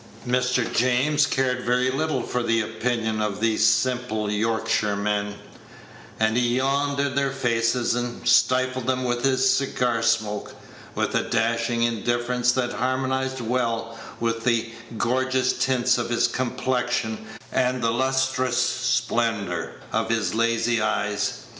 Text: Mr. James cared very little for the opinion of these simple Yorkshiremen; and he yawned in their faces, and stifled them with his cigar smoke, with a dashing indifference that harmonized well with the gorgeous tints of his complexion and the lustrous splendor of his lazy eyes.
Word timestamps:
Mr. 0.27 0.65
James 0.73 1.27
cared 1.27 1.61
very 1.63 1.91
little 1.91 2.23
for 2.23 2.41
the 2.41 2.59
opinion 2.59 3.21
of 3.21 3.39
these 3.39 3.63
simple 3.63 4.31
Yorkshiremen; 4.31 5.35
and 6.19 6.35
he 6.35 6.55
yawned 6.57 6.99
in 6.99 7.13
their 7.13 7.29
faces, 7.29 7.93
and 7.93 8.27
stifled 8.27 8.87
them 8.87 9.03
with 9.03 9.23
his 9.23 9.47
cigar 9.47 10.01
smoke, 10.01 10.55
with 10.95 11.13
a 11.13 11.29
dashing 11.29 11.83
indifference 11.83 12.51
that 12.51 12.73
harmonized 12.73 13.41
well 13.41 13.95
with 14.19 14.43
the 14.43 14.71
gorgeous 14.97 15.53
tints 15.53 15.99
of 15.99 16.09
his 16.09 16.27
complexion 16.27 17.23
and 17.51 17.83
the 17.83 17.91
lustrous 17.91 18.57
splendor 18.57 19.75
of 19.93 20.09
his 20.09 20.33
lazy 20.33 20.81
eyes. 20.81 21.41